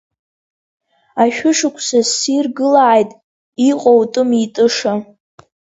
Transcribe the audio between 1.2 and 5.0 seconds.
Ашәышықәса ссир гылааит, Иҟоу тым-итыша!